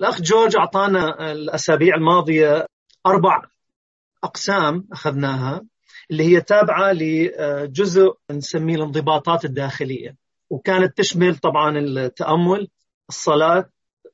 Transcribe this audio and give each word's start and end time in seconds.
الأخ 0.00 0.22
جورج 0.22 0.56
أعطانا 0.56 1.32
الأسابيع 1.32 1.94
الماضية 1.94 2.66
أربع 3.06 3.42
أقسام 4.24 4.88
أخذناها 4.92 5.62
اللي 6.10 6.24
هي 6.24 6.40
تابعة 6.40 6.92
لجزء 6.92 8.14
نسميه 8.30 8.74
الانضباطات 8.76 9.44
الداخلية 9.44 10.16
وكانت 10.50 10.98
تشمل 10.98 11.36
طبعا 11.36 11.78
التأمل 11.78 12.68
الصلاة 13.08 13.70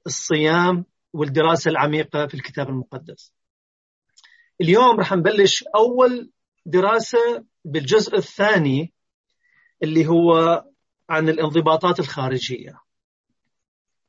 الصيام 0.06 0.84
والدراسة 1.12 1.70
العميقة 1.70 2.26
في 2.26 2.34
الكتاب 2.34 2.68
المقدس. 2.68 3.32
اليوم 4.60 5.00
رح 5.00 5.12
نبلش 5.12 5.64
أول 5.76 6.30
دراسة 6.66 7.44
بالجزء 7.64 8.16
الثاني 8.16 8.92
اللي 9.82 10.06
هو 10.06 10.64
عن 11.10 11.28
الانضباطات 11.28 12.00
الخارجية. 12.00 12.81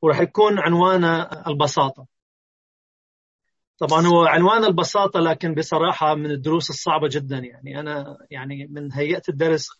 ورح 0.04 0.20
يكون 0.20 0.58
عنوانه 0.58 1.22
البساطة. 1.22 2.06
طبعا 3.78 4.06
هو 4.06 4.24
عنوان 4.24 4.64
البساطة 4.64 5.20
لكن 5.20 5.54
بصراحة 5.54 6.14
من 6.14 6.30
الدروس 6.30 6.70
الصعبة 6.70 7.08
جدا 7.08 7.38
يعني. 7.38 7.80
أنا 7.80 8.16
يعني 8.30 8.66
من 8.70 8.92
هيئة 8.92 9.22
الدرس 9.28 9.70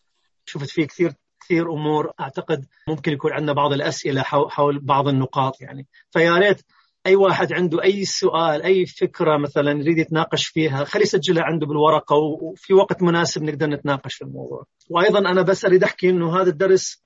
شفت 0.45 0.70
فيه 0.70 0.87
كثير 0.87 1.14
كثير 1.41 1.73
أمور. 1.73 2.12
أعتقد 2.20 2.66
ممكن 2.88 3.12
يكون 3.12 3.33
عندنا 3.33 3.52
بعض 3.52 3.73
الأسئلة 3.73 4.23
حول 4.23 4.78
بعض 4.78 5.09
النقاط 5.09 5.60
يعني. 5.60 5.87
فيا 6.10 6.38
ريت 6.38 6.62
أي 7.06 7.16
واحد 7.16 7.52
عنده 7.52 7.83
أي 7.83 8.05
سؤال 8.05 8.62
أي 8.62 8.86
فكرة 8.86 9.36
مثلا 9.36 9.70
يريد 9.70 9.98
يتناقش 9.98 10.47
فيها 10.47 10.84
خلي 10.84 11.02
يسجلها 11.02 11.45
عنده 11.45 11.66
بالورقة 11.66 12.16
وفي 12.16 12.75
وقت 12.75 13.02
مناسب 13.02 13.42
نقدر 13.42 13.66
نتناقش 13.66 14.14
في 14.14 14.22
الموضوع. 14.22 14.64
وأيضا 14.91 15.19
أنا 15.19 15.42
بس 15.42 15.64
أريد 15.64 15.84
أحكي 15.84 16.11
إنه 16.11 16.41
هذا 16.41 16.50
الدرس 16.50 17.05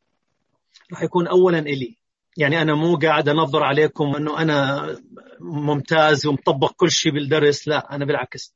راح 0.92 1.02
يكون 1.02 1.26
اولا 1.26 1.58
إلي. 1.58 1.98
يعني 2.36 2.62
أنا 2.62 2.74
مو 2.74 2.96
قاعد 2.96 3.28
أنظر 3.28 3.62
عليكم 3.62 4.14
إنه 4.16 4.42
أنا 4.42 4.86
ممتاز 5.40 6.26
ومطبق 6.26 6.72
كل 6.72 6.90
شيء 6.90 7.12
بالدرس 7.12 7.68
لا 7.68 7.94
أنا 7.94 8.04
بالعكس. 8.04 8.54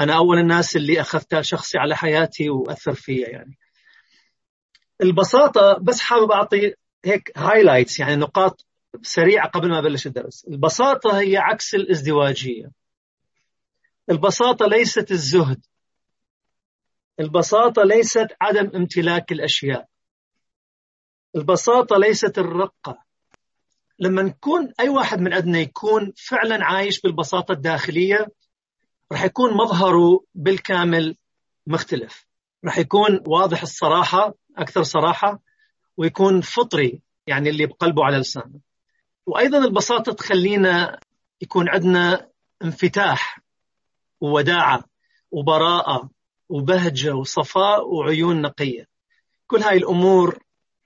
أنا 0.00 0.16
أول 0.16 0.38
الناس 0.38 0.76
اللي 0.76 1.00
أخذتها 1.00 1.42
شخصي 1.42 1.78
على 1.78 1.96
حياتي 1.96 2.50
وأثر 2.50 2.94
فيها 2.94 3.28
يعني. 3.28 3.58
البساطة 5.02 5.78
بس 5.82 6.00
حابب 6.00 6.30
أعطي 6.30 6.74
هيك 7.04 7.32
هايلايتس 7.36 8.00
يعني 8.00 8.16
نقاط 8.16 8.66
سريعة 9.02 9.48
قبل 9.48 9.68
ما 9.68 9.78
أبلش 9.78 10.06
الدرس. 10.06 10.44
البساطة 10.44 11.20
هي 11.20 11.36
عكس 11.36 11.74
الازدواجية. 11.74 12.70
البساطة 14.10 14.66
ليست 14.66 15.10
الزهد. 15.10 15.66
البساطة 17.20 17.82
ليست 17.82 18.26
عدم 18.40 18.70
امتلاك 18.76 19.32
الأشياء. 19.32 19.86
البساطة 21.36 21.96
ليست 21.96 22.38
الرقة. 22.38 23.04
لما 24.02 24.22
نكون 24.22 24.72
أي 24.80 24.88
واحد 24.88 25.20
من 25.20 25.32
عندنا 25.32 25.58
يكون 25.58 26.12
فعلا 26.16 26.64
عايش 26.64 27.00
بالبساطة 27.00 27.52
الداخلية 27.52 28.26
راح 29.12 29.24
يكون 29.24 29.54
مظهره 29.54 30.24
بالكامل 30.34 31.16
مختلف. 31.66 32.26
راح 32.64 32.78
يكون 32.78 33.20
واضح 33.26 33.62
الصراحة 33.62 34.34
أكثر 34.56 34.82
صراحة 34.82 35.40
ويكون 35.96 36.40
فطري 36.40 37.00
يعني 37.26 37.48
اللي 37.50 37.66
بقلبه 37.66 38.04
على 38.04 38.16
لسانه. 38.16 38.60
وأيضا 39.26 39.58
البساطة 39.58 40.12
تخلينا 40.12 41.00
يكون 41.40 41.68
عندنا 41.68 42.28
انفتاح 42.64 43.40
ووداعة 44.20 44.84
وبراءة 45.30 46.10
وبهجة 46.48 47.14
وصفاء 47.14 47.88
وعيون 47.88 48.42
نقية. 48.42 48.86
كل 49.46 49.62
هاي 49.62 49.76
الأمور 49.76 50.38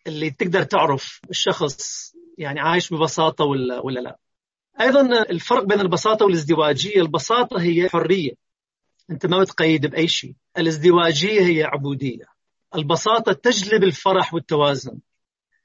اللي 0.07 0.31
تقدر 0.31 0.63
تعرف 0.63 1.21
الشخص 1.31 2.16
يعني 2.39 2.61
عايش 2.61 2.95
ببساطة 2.95 3.45
ولا 3.45 3.81
ولا 3.81 4.01
لا. 4.01 4.19
أيضا 4.81 5.23
الفرق 5.23 5.65
بين 5.65 5.81
البساطة 5.81 6.25
والازدواجية 6.25 7.01
البساطة 7.01 7.61
هي 7.61 7.89
حرية. 7.89 8.33
أنت 9.11 9.27
ما 9.27 9.41
بتقيد 9.41 9.87
بأي 9.87 10.09
شيء. 10.09 10.35
الازدواجية 10.59 11.41
هي 11.47 11.65
عبودية. 11.65 12.25
البساطة 12.75 13.33
تجلب 13.33 13.85
الفرح 13.85 14.35
والتوازن. 14.35 14.99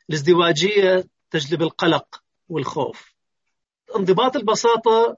الازدواجية 0.09 1.05
تجلب 1.31 1.61
القلق 1.61 2.23
والخوف. 2.49 3.13
انضباط 3.95 4.35
البساطة 4.35 5.17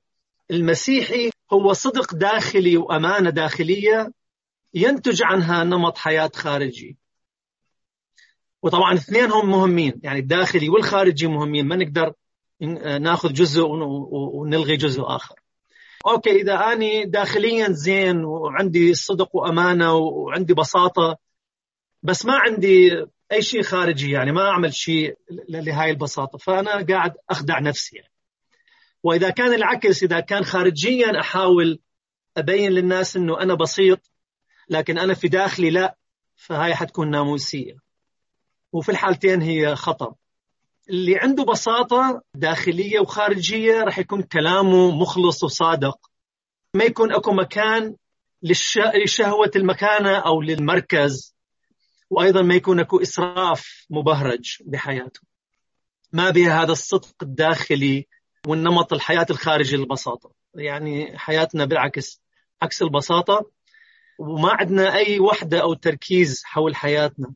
المسيحي 0.51 1.29
هو 1.53 1.73
صدق 1.73 2.13
داخلي 2.13 2.77
وأمانة 2.77 3.29
داخلية 3.29 4.11
ينتج 4.73 5.21
عنها 5.23 5.63
نمط 5.63 5.97
حياة 5.97 6.31
خارجي. 6.35 6.97
وطبعا 8.63 8.91
الاثنين 8.91 9.31
هم 9.31 9.49
مهمين 9.49 9.99
يعني 10.03 10.19
الداخلي 10.19 10.69
والخارجي 10.69 11.27
مهمين. 11.27 11.67
ما 11.67 11.75
نقدر 11.75 12.13
ناخذ 12.99 13.33
جزء 13.33 13.63
ونلغي 13.63 14.75
جزء 14.75 15.01
آخر. 15.05 15.35
أوكي 16.07 16.41
إذا 16.41 16.53
أني 16.53 17.05
داخليا 17.05 17.71
زين 17.71 18.25
وعندي 18.25 18.93
صدق 18.93 19.35
وأمانة 19.35 19.93
وعندي 19.93 20.53
بساطة 20.53 21.17
بس 22.03 22.25
ما 22.25 22.33
عندي 22.33 23.05
أي 23.31 23.41
شيء 23.41 23.61
خارجي 23.61 24.11
يعني 24.11 24.31
ما 24.31 24.49
أعمل 24.49 24.73
شيء 24.73 25.17
لهاي 25.49 25.91
البساطة 25.91 26.37
فأنا 26.37 26.85
قاعد 26.89 27.13
أخدع 27.29 27.59
نفسي. 27.59 27.95
يعني. 27.95 28.11
وإذا 29.03 29.29
كان 29.29 29.53
العكس 29.53 30.03
إذا 30.03 30.19
كان 30.19 30.43
خارجيا 30.43 31.19
أحاول 31.19 31.79
أبين 32.37 32.71
للناس 32.71 33.15
إنه 33.17 33.41
أنا 33.41 33.53
بسيط 33.53 34.11
لكن 34.69 34.97
أنا 34.97 35.13
في 35.13 35.27
داخلي 35.27 35.69
لا 35.69 35.97
فهاي 36.35 36.75
حتكون 36.75 37.11
ناموسية. 37.11 37.83
وفي 38.73 38.89
الحالتين 38.89 39.41
هي 39.41 39.75
خطر 39.75 40.13
اللي 40.89 41.17
عنده 41.17 41.43
بساطة 41.43 42.21
داخلية 42.35 42.99
وخارجية 42.99 43.83
راح 43.83 43.99
يكون 43.99 44.21
كلامه 44.21 44.91
مخلص 44.91 45.43
وصادق. 45.43 45.97
ما 46.75 46.83
يكون 46.83 47.13
أكو 47.13 47.31
مكان 47.31 47.95
لشهوة 49.03 49.51
المكانة 49.55 50.17
أو 50.17 50.41
للمركز. 50.41 51.35
وأيضا 52.09 52.41
ما 52.41 52.55
يكون 52.55 52.79
أكو 52.79 53.01
إسراف 53.01 53.85
مبهرج 53.89 54.57
بحياته. 54.65 55.21
ما 56.13 56.29
بها 56.29 56.63
هذا 56.63 56.71
الصدق 56.71 57.15
الداخلي 57.21 58.07
والنمط 58.47 58.93
الحياة 58.93 59.25
الخارجي 59.29 59.77
للبساطة. 59.77 60.31
يعني 60.55 61.17
حياتنا 61.17 61.65
بالعكس 61.65 62.21
عكس 62.61 62.81
البساطة. 62.81 63.51
وما 64.19 64.49
عندنا 64.51 64.95
أي 64.95 65.19
وحدة 65.19 65.61
أو 65.61 65.73
تركيز 65.73 66.41
حول 66.45 66.75
حياتنا. 66.75 67.33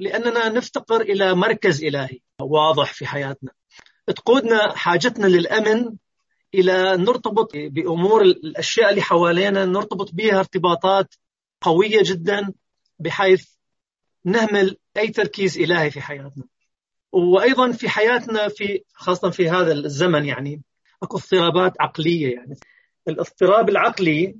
لأننا 0.00 0.48
نفتقر 0.48 1.00
إلى 1.00 1.34
مركز 1.34 1.84
إلهي 1.84 2.18
واضح 2.40 2.92
في 2.94 3.06
حياتنا. 3.06 3.50
تقودنا 4.06 4.76
حاجتنا 4.76 5.26
للأمن 5.26 5.96
إلى 6.54 6.96
نرتبط 6.96 7.52
بأمور 7.54 8.22
الأشياء 8.22 8.90
اللي 8.90 9.02
حوالينا 9.02 9.64
نرتبط 9.64 10.10
بها 10.12 10.38
ارتباطات 10.38 11.14
قوية 11.60 12.02
جدا 12.02 12.52
بحيث 12.98 13.46
نهمل 14.24 14.76
أي 14.96 15.08
تركيز 15.08 15.58
إلهي 15.58 15.90
في 15.90 16.00
حياتنا. 16.00 16.44
وأيضا 17.12 17.72
في 17.72 17.88
حياتنا 17.88 18.48
في 18.48 18.84
خاصة 18.94 19.30
في 19.30 19.50
هذا 19.50 19.72
الزمن 19.72 20.24
يعني 20.24 20.62
أكو 21.02 21.16
اضطرابات 21.16 21.72
عقلية 21.80 22.34
يعني. 22.34 22.56
الاضطراب 23.08 23.68
العقلي 23.68 24.36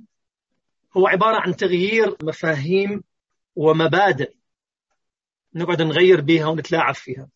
هو 0.97 1.07
عبارة 1.07 1.37
عن 1.41 1.55
تغيير 1.55 2.15
مفاهيم 2.23 3.03
ومبادئ. 3.55 4.33
نقعد 5.55 5.81
نغير 5.81 6.21
بها 6.21 6.47
ونتلاعب 6.47 6.95
فيها. 6.95 7.27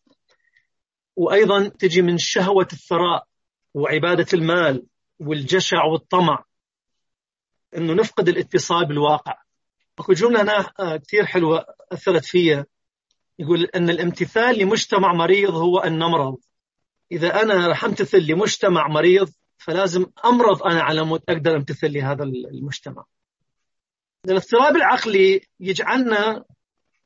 وأيضا 1.15 1.67
تجي 1.67 2.01
من 2.01 2.17
شهوة 2.17 2.67
الثراء 2.73 3.27
وعبادة 3.73 4.25
المال 4.33 4.85
والجشع 5.19 5.83
والطمع 5.83 6.43
إنه 7.77 7.93
نفقد 7.93 8.29
الاتصال 8.29 8.85
بالواقع. 8.85 9.41
أكو 9.99 10.13
جملة 10.13 10.41
هنا 10.41 10.73
آه، 10.79 10.97
كثير 10.97 11.25
حلوة 11.25 11.65
أثرت 11.91 12.25
فيا. 12.25 12.65
يقول 13.39 13.65
إن 13.75 13.89
الامتثال 13.89 14.59
لمجتمع 14.59 15.13
مريض 15.13 15.55
هو 15.55 15.77
أن 15.79 15.97
نمرض. 15.99 16.37
إذا 17.11 17.41
أنا 17.41 17.67
رح 17.67 17.83
أمتثل 17.83 18.17
لمجتمع 18.17 18.87
مريض 18.87 19.31
فلازم 19.57 20.05
أمرض 20.25 20.63
أنا 20.63 20.81
على 20.81 21.03
مود 21.03 21.21
أقدر 21.29 21.55
أمتثل 21.55 21.93
لهذا 21.93 22.23
المجتمع. 22.23 23.03
الاضطراب 24.25 24.75
العقلي 24.75 25.41
يجعلنا 25.59 26.45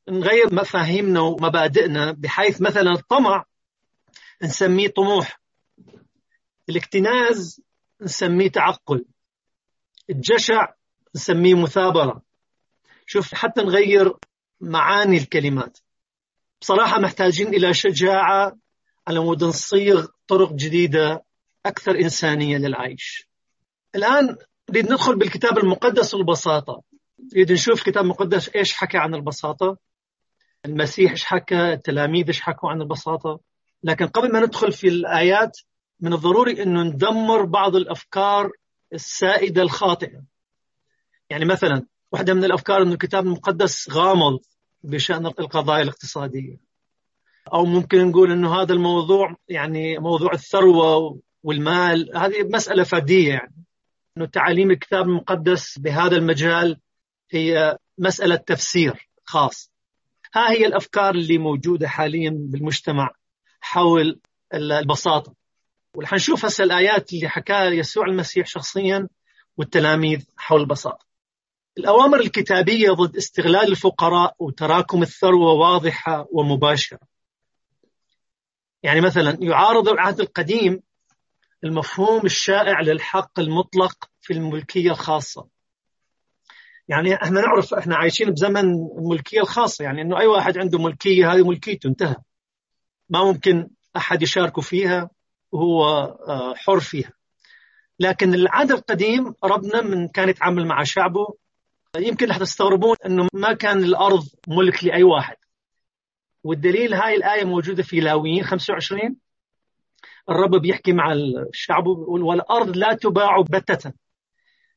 نغير 0.10 0.54
مفاهيمنا 0.54 1.22
ومبادئنا 1.22 2.12
بحيث 2.12 2.62
مثلا 2.62 2.92
الطمع 2.92 3.46
نسميه 4.44 4.88
طموح. 4.88 5.40
الاكتناز 6.70 7.62
نسميه 8.02 8.50
تعقل. 8.50 9.06
الجشع 10.10 10.74
نسميه 11.16 11.56
مثابرة. 11.56 12.22
شوف 13.06 13.34
حتى 13.34 13.62
نغير 13.62 14.14
معاني 14.62 15.18
الكلمات. 15.18 15.78
بصراحة 16.62 17.00
محتاجين 17.00 17.48
إلى 17.48 17.74
شجاعة 17.74 18.58
على 19.08 19.20
مود 19.20 19.44
نصيغ 19.44 20.08
طرق 20.28 20.54
جديدة 20.54 21.24
أكثر 21.66 21.92
إنسانية 21.96 22.58
للعيش. 22.58 23.30
الآن 23.96 24.38
نريد 24.70 24.86
ندخل 24.86 25.16
بالكتاب 25.16 25.58
المقدس 25.58 26.14
والبساطة. 26.14 26.82
نريد 27.34 27.52
نشوف 27.52 27.80
الكتاب 27.80 28.04
المقدس 28.04 28.50
إيش 28.56 28.74
حكى 28.74 28.98
عن 28.98 29.16
البساطة. 29.16 29.78
المسيح 30.66 31.12
إيش 31.12 31.26
حكى 31.26 31.74
التلاميذ 31.74 32.28
إيش 32.28 32.42
حكوا 32.42 32.70
عن 32.70 32.82
البساطة. 32.82 33.40
لكن 33.84 34.08
قبل 34.08 34.32
ما 34.32 34.40
ندخل 34.40 34.72
في 34.72 34.88
الآيات 34.88 35.58
من 36.00 36.14
الضروري 36.14 36.64
أنه 36.64 36.84
ندمر 36.84 37.46
بعض 37.46 37.76
الأفكار 37.76 38.52
السائدة 38.94 39.62
الخاطئة. 39.62 40.24
يعني 41.30 41.46
مثلا 41.46 41.86
واحدة 42.12 42.34
من 42.34 42.44
الأفكار 42.44 42.82
أن 42.82 42.92
الكتاب 42.92 43.26
المقدس 43.26 43.90
غامض 43.92 44.40
بشأن 44.84 45.26
القضايا 45.26 45.84
الاقتصادية. 45.84 46.58
أو 47.54 47.66
ممكن 47.66 48.10
نقول 48.10 48.32
أنه 48.32 48.62
هذا 48.62 48.74
الموضوع 48.74 49.36
يعني 49.48 49.98
موضوع 49.98 50.34
الثروة 50.34 51.20
والمال 51.44 52.18
هذه 52.18 52.44
مسألة 52.44 52.84
فردية 52.84 53.30
يعني. 53.30 53.66
أنه 54.18 54.26
تعاليم 54.26 54.72
الكتاب 54.72 55.06
المقدس 55.06 55.80
بهذا 55.80 56.16
المجال 56.16 56.80
هي 57.32 57.78
مسألة 57.98 58.36
تفسير 58.36 59.10
خاص. 59.24 59.72
ها 60.36 60.52
هي 60.52 60.66
الأفكار 60.66 61.16
اللي 61.16 61.38
موجودة 61.38 61.88
حاليا 61.88 62.32
بالمجتمع 62.34 63.10
حول 63.62 64.20
البساطة. 64.54 65.34
وحنشوف 65.94 66.46
هسه 66.46 66.64
الآيات 66.64 67.14
اللي 67.14 67.30
حكاها 67.30 67.66
يسوع 67.66 68.06
المسيح 68.06 68.48
شخصيا 68.48 69.08
والتلاميذ 69.58 70.26
حول 70.38 70.62
البساطة. 70.62 71.06
الأوامر 71.78 72.20
الكتابية 72.20 72.92
ضد 72.92 73.16
استغلال 73.16 73.72
الفقراء 73.72 74.36
وتراكم 74.40 75.02
الثروة 75.02 75.54
واضحة 75.54 76.28
ومباشرة. 76.32 77.00
يعني 78.84 79.02
مثلا 79.02 79.38
يعارض 79.42 79.90
العهد 79.90 80.20
القديم 80.20 80.82
المفهوم 81.64 82.26
الشائع 82.26 82.82
للحق 82.82 83.40
المطلق 83.40 84.10
في 84.22 84.34
الملكية 84.34 84.92
الخاصة. 84.92 85.48
يعني 86.90 87.16
إحنا 87.16 87.42
نعرف 87.42 87.74
إحنا 87.74 87.96
عايشين 87.96 88.30
بزمن 88.32 88.74
الملكية 88.98 89.42
الخاصة 89.42 89.84
يعني 89.84 90.02
إنه 90.02 90.20
أي 90.20 90.28
واحد 90.28 90.58
عنده 90.58 90.80
ملكية 90.80 91.34
هذه 91.34 91.48
ملكيته 91.48 91.88
انتهى. 91.88 92.16
ما 93.10 93.24
ممكن 93.24 93.70
أحد 93.98 94.22
يشاركه 94.22 94.62
فيها 94.62 95.10
وهو 95.52 95.86
آه، 96.28 96.54
حر 96.56 96.80
فيها. 96.80 97.12
لكن 98.00 98.34
العهد 98.34 98.72
القديم 98.72 99.34
ربنا 99.44 99.82
من 99.82 100.08
كان 100.08 100.30
يتعامل 100.30 100.68
مع 100.68 100.84
شعبه 100.84 101.28
يمكن 101.98 102.30
رح 102.30 102.38
تستغربون 102.38 102.96
إنه 103.06 103.28
ما 103.34 103.54
كان 103.54 103.78
الأرض 103.84 104.24
ملك 104.48 104.84
لأي 104.84 105.04
واحد. 105.04 105.36
والدليل 106.44 106.94
هاي 106.94 107.16
الآية 107.16 107.44
موجودة 107.44 107.84
في 107.84 108.00
لاويين 108.00 108.44
25 108.44 109.16
الرب 110.30 110.56
بيحكي 110.62 110.94
مع 110.94 111.14
الشعب 111.14 111.84
بيقول 111.84 112.24
والأرض 112.24 112.78
لا 112.78 112.94
تباع 112.94 113.42
بتة 113.42 113.94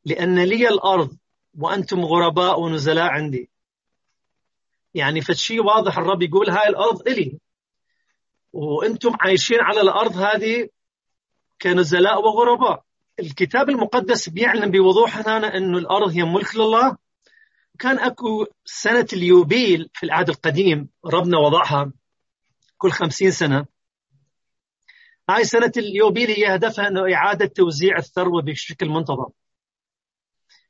لأن 0.04 0.38
لي 0.38 0.68
الأرض 0.68 1.16
وأنتم 1.58 2.04
غرباء 2.04 2.60
ونزلاء 2.60 3.04
عندي. 3.04 3.50
يعني 4.94 5.20
فشي 5.20 5.60
واضح 5.60 5.98
الرب 5.98 6.22
يقول 6.22 6.50
هاي 6.50 6.68
الأرض 6.68 7.08
إلي. 7.08 7.38
وأنتم 8.52 9.12
عايشين 9.20 9.60
على 9.60 9.80
الأرض 9.80 10.16
هذه 10.16 10.68
كنزلاء 11.62 12.22
وغرباء. 12.22 12.84
الكتاب 13.20 13.70
المقدس 13.70 14.28
بيعلن 14.28 14.70
بوضوح 14.70 15.16
هنا 15.16 15.56
إنه 15.56 15.78
الأرض 15.78 16.10
هي 16.10 16.22
ملك 16.22 16.56
لله. 16.56 16.96
كان 17.78 17.98
أكو 17.98 18.46
سنة 18.64 19.06
اليوبيل 19.12 19.90
في 19.94 20.06
العهد 20.06 20.28
القديم 20.28 20.88
ربنا 21.06 21.38
وضعها 21.38 21.92
كل 22.78 22.90
خمسين 22.90 23.30
سنة. 23.30 23.66
هاي 25.30 25.44
سنة 25.44 25.72
اليوبيل 25.76 26.30
هي 26.30 26.54
هدفها 26.54 26.88
إنه 26.88 27.14
إعادة 27.14 27.46
توزيع 27.46 27.96
الثروة 27.96 28.42
بشكل 28.42 28.88
منتظم. 28.88 29.28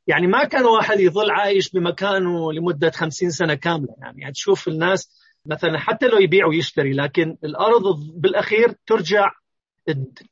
يعني 0.07 0.27
ما 0.27 0.45
كان 0.45 0.65
واحد 0.65 1.01
يظل 1.01 1.31
عايش 1.31 1.71
بمكانه 1.71 2.53
لمدة 2.53 2.91
خمسين 2.91 3.31
سنة 3.31 3.55
كاملة 3.55 3.95
يعني, 3.99 4.21
يعني 4.21 4.33
تشوف 4.33 4.69
الناس 4.69 5.23
مثلا 5.47 5.79
حتى 5.79 6.07
لو 6.07 6.19
يبيع 6.19 6.47
ويشتري 6.47 6.93
لكن 6.93 7.37
الأرض 7.45 7.83
بالأخير 8.15 8.75
ترجع 8.87 9.31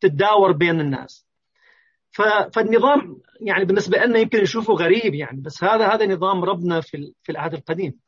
تتداور 0.00 0.52
بين 0.52 0.80
الناس 0.80 1.26
فالنظام 2.52 3.20
يعني 3.40 3.64
بالنسبة 3.64 3.98
لنا 3.98 4.18
يمكن 4.18 4.42
نشوفه 4.42 4.74
غريب 4.74 5.14
يعني 5.14 5.40
بس 5.40 5.64
هذا 5.64 5.86
هذا 5.94 6.06
نظام 6.06 6.44
ربنا 6.44 6.80
في 6.80 7.12
في 7.22 7.32
العهد 7.32 7.54
القديم. 7.54 7.98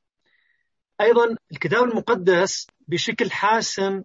أيضا 1.01 1.37
الكتاب 1.53 1.85
المقدس 1.85 2.67
بشكل 2.89 3.31
حاسم 3.31 4.03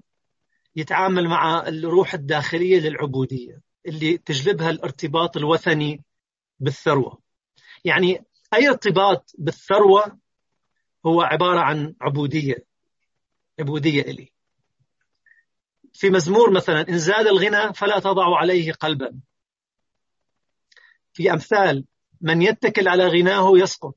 يتعامل 0.75 1.27
مع 1.27 1.67
الروح 1.67 2.13
الداخلية 2.13 2.79
للعبودية 2.79 3.61
اللي 3.85 4.17
تجلبها 4.17 4.69
الارتباط 4.69 5.37
الوثني 5.37 6.03
بالثروة. 6.59 7.26
يعني 7.85 8.25
أي 8.53 8.69
ارتباط 8.69 9.31
بالثروة 9.37 10.19
هو 11.05 11.21
عبارة 11.21 11.59
عن 11.59 11.95
عبودية 12.01 12.55
عبودية 13.59 14.01
إلي. 14.01 14.31
في 15.93 16.09
مزمور 16.09 16.51
مثلا 16.51 16.89
إن 16.89 16.97
زاد 16.97 17.27
الغنى 17.27 17.73
فلا 17.73 17.99
تضع 17.99 18.37
عليه 18.37 18.73
قلبا 18.73 19.19
في 21.13 21.31
أمثال 21.31 21.85
من 22.21 22.41
يتكل 22.41 22.87
على 22.87 23.07
غناه 23.07 23.51
يسقط 23.55 23.95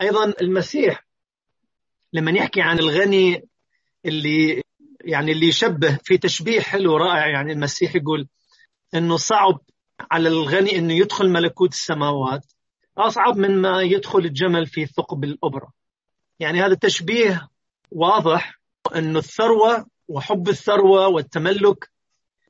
أيضا 0.00 0.34
المسيح 0.40 1.06
لما 2.12 2.30
يحكي 2.30 2.60
عن 2.60 2.78
الغني 2.78 3.48
اللي 4.04 4.62
يعني 5.00 5.32
اللي 5.32 5.46
يشبه 5.48 5.98
في 6.04 6.18
تشبيه 6.18 6.60
حلو 6.60 6.96
رائع 6.96 7.26
يعني 7.26 7.52
المسيح 7.52 7.96
يقول 7.96 8.28
إنه 8.94 9.16
صعب 9.16 9.60
على 10.10 10.28
الغني 10.28 10.78
إنه 10.78 10.92
يدخل 10.92 11.28
ملكوت 11.28 11.72
السماوات 11.72 12.44
أصعب 12.98 13.36
من 13.36 13.60
ما 13.62 13.82
يدخل 13.82 14.18
الجمل 14.18 14.66
في 14.66 14.86
ثقب 14.86 15.24
الأبرة. 15.24 15.72
يعني 16.40 16.62
هذا 16.62 16.74
تشبيه 16.74 17.48
واضح 17.90 18.60
إنه 18.96 19.18
الثروة 19.18 19.86
وحب 20.08 20.48
الثروة 20.48 21.08
والتملك 21.08 21.90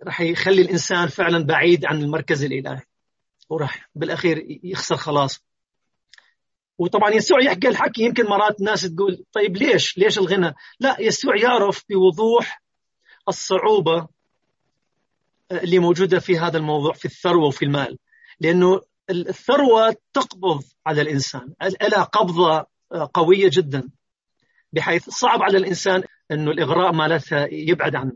راح 0.04 0.20
يخلي 0.20 0.62
الإنسان 0.62 1.08
فعلا 1.08 1.44
بعيد 1.44 1.84
عن 1.84 2.02
المركز 2.02 2.44
الإلهي 2.44 2.82
وراح 3.48 3.88
بالأخير 3.94 4.46
يخسر 4.64 4.96
خلاص. 4.96 5.40
وطبعا 6.78 7.10
يسوع 7.10 7.42
يحكي 7.42 7.68
الحكي 7.68 8.02
يمكن 8.02 8.24
مرات 8.26 8.60
الناس 8.60 8.82
تقول 8.82 9.24
طيب 9.32 9.56
ليش؟ 9.56 9.98
ليش 9.98 10.18
الغنى؟ 10.18 10.54
لا 10.80 10.96
يسوع 11.00 11.36
يعرف 11.36 11.84
بوضوح 11.90 12.62
الصعوبة 13.28 14.08
اللي 15.52 15.78
موجودة 15.78 16.18
في 16.18 16.38
هذا 16.38 16.58
الموضوع 16.58 16.92
في 16.92 17.04
الثروة 17.04 17.46
وفي 17.46 17.64
المال. 17.64 17.98
لأنه 18.40 18.80
الثروة 19.10 19.96
تقبض 20.12 20.62
على 20.86 21.02
الإنسان. 21.02 21.54
لها 21.82 22.02
قبضة 22.02 22.66
قوية 23.14 23.50
جدا. 23.52 23.88
بحيث 24.72 25.10
صعب 25.10 25.42
على 25.42 25.58
الإنسان 25.58 26.02
أنه 26.30 26.50
الإغراء 26.50 26.92
مالتها 26.92 27.48
يبعد 27.52 27.94
عنه. 27.94 28.12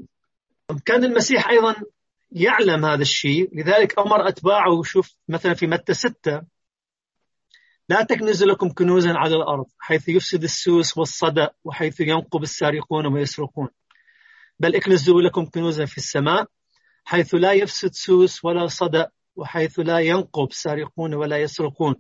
كان 0.84 1.05
المسيح 1.05 1.49
أيضا 1.49 1.75
يعلم 2.32 2.84
هذا 2.84 3.03
الشيء. 3.03 3.49
لذلك 3.53 3.99
أمر 3.99 4.29
أتباعه 4.29 4.79
وشوف 4.79 5.15
مثلا 5.29 5.55
في 5.55 5.67
متى 5.67 5.94
ستة 5.94 6.43
لا 7.89 8.03
تكنزوا 8.03 8.49
لكم 8.49 8.69
كنوزا 8.69 9.13
على 9.13 9.37
الأرض 9.37 9.67
حيث 9.79 10.08
يفسد 10.08 10.43
السوس 10.43 10.99
والصدأ 10.99 11.51
وحيث 11.65 12.01
ينقب 12.01 12.43
السارقون 12.43 13.06
ويسرقون. 13.06 13.69
بل 14.58 14.77
اكنزوا 14.77 15.22
لكم 15.22 15.46
كنوزا 15.46 15.84
في 15.84 15.99
السماء 15.99 16.46
حيث 17.10 17.34
لا 17.34 17.52
يفسد 17.52 17.93
سوس 17.93 18.44
ولا 18.44 18.67
صدأ 18.67 19.10
وحيث 19.36 19.79
لا 19.79 19.98
ينقب 19.98 20.52
سارقون 20.52 21.14
ولا 21.14 21.38
يسرقون. 21.38 21.94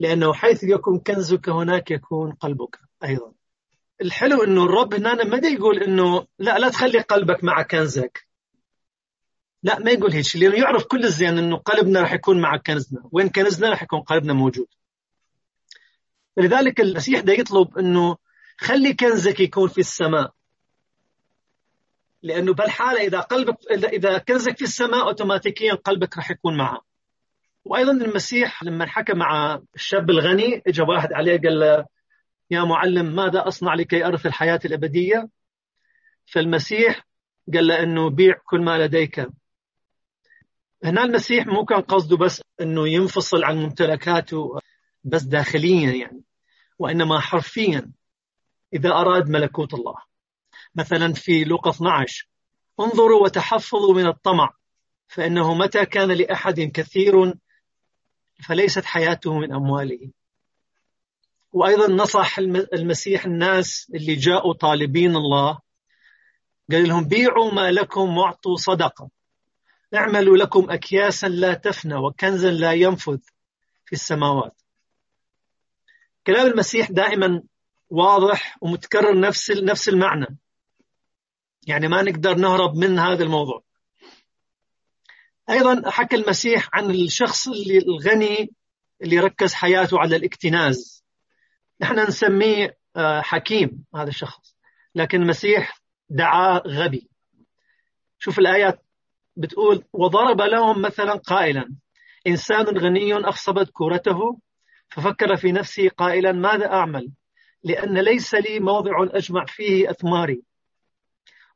لأنه 0.00 0.32
حيث 0.32 0.64
يكون 0.64 0.98
كنزك 0.98 1.48
هناك 1.48 1.90
يكون 1.90 2.32
قلبك 2.32 2.78
أيضا. 3.04 3.32
الحلو 4.02 4.44
إنه 4.44 4.64
الرب 4.64 4.94
هنا 4.94 5.24
ما 5.24 5.48
يقول 5.48 5.82
إنه 5.82 6.26
لا 6.38 6.58
لا 6.58 6.68
تخلي 6.68 7.00
قلبك 7.00 7.44
مع 7.44 7.62
كنزك. 7.62 8.26
لا 9.62 9.78
ما 9.78 9.90
يقول 9.90 10.12
هيك 10.12 10.36
لأنه 10.36 10.56
يعرف 10.56 10.84
كل 10.84 11.04
الزين 11.04 11.38
إنه 11.38 11.56
قلبنا 11.56 12.00
راح 12.00 12.12
يكون 12.12 12.40
مع 12.40 12.56
كنزنا. 12.56 13.08
وين 13.12 13.28
كنزنا 13.28 13.70
راح 13.70 13.82
يكون 13.82 14.00
قلبنا 14.00 14.32
موجود. 14.32 14.66
لذلك 16.36 16.80
المسيح 16.80 17.20
ده 17.20 17.32
يطلب 17.32 17.78
إنه 17.78 18.16
خلي 18.58 18.94
كنزك 18.94 19.40
يكون 19.40 19.68
في 19.68 19.78
السماء. 19.78 20.32
لأنه 22.22 22.54
بالحاله 22.54 23.00
إذا 23.00 23.20
قلبك 23.20 23.56
إذا 23.70 24.18
كنزك 24.18 24.56
في 24.56 24.64
السماء 24.64 25.02
اوتوماتيكيا 25.06 25.74
قلبك 25.74 26.16
راح 26.16 26.30
يكون 26.30 26.56
معه. 26.56 26.80
وأيضا 27.64 27.92
المسيح 27.92 28.62
لما 28.62 28.86
حكى 28.86 29.14
مع 29.14 29.60
الشاب 29.74 30.10
الغني 30.10 30.62
اجى 30.66 30.82
واحد 30.82 31.12
عليه 31.12 31.40
قال 31.40 31.60
له 31.60 31.86
يا 32.50 32.64
معلم 32.64 33.14
ماذا 33.14 33.48
أصنع 33.48 33.74
لكي 33.74 34.06
أرث 34.06 34.26
الحياة 34.26 34.60
الأبدية؟ 34.64 35.28
فالمسيح 36.26 37.06
قال 37.54 37.66
له 37.66 37.82
أنه 37.82 38.10
بيع 38.10 38.34
كل 38.44 38.60
ما 38.60 38.78
لديك. 38.78 39.28
هنا 40.84 41.04
المسيح 41.04 41.46
مو 41.46 41.64
كان 41.64 41.80
قصده 41.80 42.16
بس 42.16 42.42
أنه 42.60 42.88
ينفصل 42.88 43.44
عن 43.44 43.56
ممتلكاته 43.56 44.58
بس 45.04 45.22
داخليا 45.22 45.90
يعني 45.90 46.22
وإنما 46.78 47.20
حرفيا 47.20 47.92
إذا 48.74 48.90
أراد 48.90 49.28
ملكوت 49.28 49.74
الله. 49.74 50.11
مثلا 50.74 51.12
في 51.12 51.44
لوقا 51.44 51.70
12 51.70 52.28
انظروا 52.80 53.24
وتحفظوا 53.24 53.94
من 53.94 54.06
الطمع 54.06 54.50
فإنه 55.08 55.54
متى 55.54 55.86
كان 55.86 56.12
لأحد 56.12 56.60
كثير 56.60 57.34
فليست 58.42 58.84
حياته 58.84 59.38
من 59.38 59.52
أمواله. 59.52 60.10
وأيضا 61.52 61.88
نصح 61.88 62.38
المسيح 62.72 63.24
الناس 63.24 63.90
اللي 63.94 64.14
جاءوا 64.14 64.52
طالبين 64.52 65.16
الله 65.16 65.58
قال 66.70 66.88
لهم 66.88 67.04
بيعوا 67.04 67.52
ما 67.52 67.70
لكم 67.70 68.18
واعطوا 68.18 68.56
صدقة. 68.56 69.10
اعملوا 69.94 70.36
لكم 70.36 70.70
أكياسا 70.70 71.26
لا 71.26 71.54
تفنى 71.54 71.94
وكنزا 71.94 72.50
لا 72.50 72.72
ينفذ 72.72 73.18
في 73.84 73.92
السماوات. 73.92 74.62
كلام 76.26 76.46
المسيح 76.46 76.90
دائما 76.90 77.42
واضح 77.90 78.58
ومتكرر 78.60 79.20
نفس 79.20 79.50
نفس 79.50 79.88
المعنى. 79.88 80.38
يعني 81.66 81.88
ما 81.88 82.02
نقدر 82.02 82.34
نهرب 82.34 82.76
من 82.76 82.98
هذا 82.98 83.24
الموضوع. 83.24 83.62
أيضا 85.50 85.90
حكى 85.90 86.16
المسيح 86.16 86.68
عن 86.72 86.90
الشخص 86.90 87.48
اللي 87.48 87.78
الغني 87.78 88.50
اللي 89.02 89.18
ركز 89.18 89.54
حياته 89.54 89.98
على 89.98 90.16
الاكتناز. 90.16 91.04
نحن 91.80 91.98
نسميه 91.98 92.76
آه، 92.96 93.20
حكيم 93.20 93.84
هذا 93.94 94.08
الشخص. 94.08 94.56
لكن 94.94 95.22
المسيح 95.22 95.82
دعاه 96.10 96.62
غبي. 96.66 97.08
شوف 98.18 98.38
الآيات 98.38 98.84
بتقول 99.36 99.84
وضرب 99.92 100.40
لهم 100.40 100.82
مثلا 100.82 101.14
قائلا 101.14 101.74
إنسان 102.26 102.78
غني 102.78 103.14
أخصبت 103.14 103.70
كورته 103.70 104.38
ففكر 104.88 105.36
في 105.36 105.52
نفسه 105.52 105.88
قائلا 105.88 106.32
ماذا 106.32 106.72
أعمل؟ 106.72 107.12
لأن 107.64 107.98
ليس 107.98 108.34
لي 108.34 108.60
موضع 108.60 108.92
أجمع 109.00 109.44
فيه 109.44 109.90
أثماري. 109.90 110.42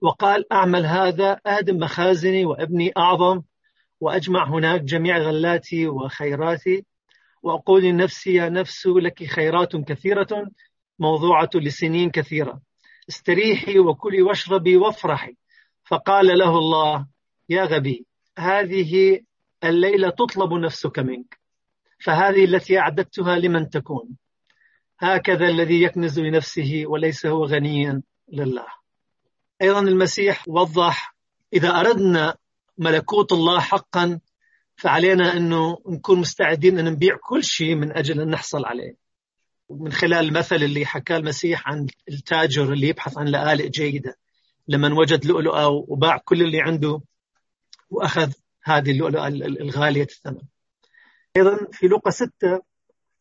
وقال 0.00 0.52
أعمل 0.52 0.86
هذا 0.86 1.40
أهدم 1.46 1.76
مخازني 1.76 2.44
وأبني 2.44 2.92
أعظم 2.96 3.42
وأجمع 4.00 4.48
هناك 4.48 4.80
جميع 4.80 5.18
غلاتي 5.18 5.88
وخيراتي 5.88 6.84
وأقول 7.42 7.82
لنفسي 7.82 8.34
يا 8.34 8.48
نفس 8.48 8.86
لك 8.86 9.24
خيرات 9.24 9.76
كثيرة 9.76 10.50
موضوعة 10.98 11.50
لسنين 11.54 12.10
كثيرة. 12.10 12.60
استريحي 13.08 13.78
وكلي 13.78 14.22
واشربي 14.22 14.76
وافرحي. 14.76 15.36
فقال 15.84 16.38
له 16.38 16.58
الله 16.58 17.06
يا 17.48 17.64
غبي 17.64 18.06
هذه 18.38 19.20
الليلة 19.64 20.10
تطلب 20.10 20.52
نفسك 20.52 20.98
منك 20.98 21.38
فهذه 22.04 22.44
التي 22.44 22.78
أعددتها 22.78 23.38
لمن 23.38 23.70
تكون. 23.70 24.16
هكذا 24.98 25.48
الذي 25.48 25.82
يكنز 25.82 26.20
لنفسه 26.20 26.82
وليس 26.86 27.26
هو 27.26 27.44
غنيا 27.44 28.02
لله. 28.32 28.66
أيضا 29.62 29.80
المسيح 29.80 30.44
وضح 30.48 31.16
إذا 31.52 31.80
أردنا 31.80 32.36
ملكوت 32.78 33.32
الله 33.32 33.60
حقا 33.60 34.20
فعلينا 34.76 35.36
أنه 35.36 35.78
نكون 35.86 36.18
مستعدين 36.18 36.78
أن 36.78 36.84
نبيع 36.84 37.16
كل 37.22 37.44
شيء 37.44 37.74
من 37.74 37.96
أجل 37.96 38.20
أن 38.20 38.30
نحصل 38.30 38.64
عليه. 38.64 38.96
من 39.70 39.92
خلال 39.92 40.24
المثل 40.24 40.56
اللي 40.56 40.86
حكاه 40.86 41.16
المسيح 41.16 41.68
عن 41.68 41.86
التاجر 42.08 42.72
اللي 42.72 42.88
يبحث 42.88 43.18
عن 43.18 43.26
لآلئ 43.26 43.68
جيدة. 43.68 44.16
لمن 44.68 44.92
وجد 44.92 45.26
لؤلؤة 45.26 45.68
وباع 45.68 46.16
كل 46.24 46.42
اللي 46.42 46.60
عنده 46.60 47.00
وأخذ 47.90 48.32
هذه 48.64 48.90
اللؤلؤة 48.90 49.26
الغالية 49.28 50.02
الثمن. 50.02 50.42
أيضا 51.36 51.58
في 51.72 51.86
لوقا 51.88 52.10
ستة 52.10 52.60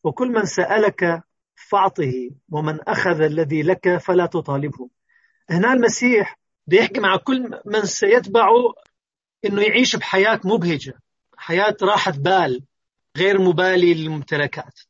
وكل 0.04 0.28
من 0.28 0.44
سألك 0.44 1.22
فأعطه 1.54 2.30
ومن 2.48 2.80
أخذ 2.80 3.20
الذي 3.20 3.62
لك 3.62 3.96
فلا 3.96 4.26
تطالبه. 4.26 4.95
هنا 5.50 5.72
المسيح 5.72 6.38
بده 6.66 6.78
يحكي 6.78 7.00
مع 7.00 7.16
كل 7.16 7.60
من 7.64 7.84
سيتبعه 7.84 8.74
إنه 9.44 9.62
يعيش 9.62 9.96
بحياة 9.96 10.40
مبهجة 10.44 10.94
حياة 11.36 11.76
راحة 11.82 12.10
بال 12.10 12.62
غير 13.16 13.38
مبالي 13.40 13.94
للممتلكات. 13.94 14.80